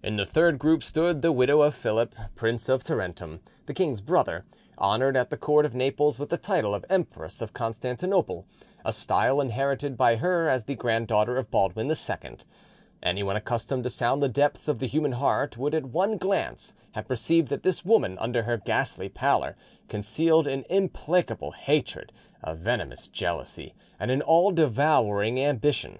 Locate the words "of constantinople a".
7.42-8.92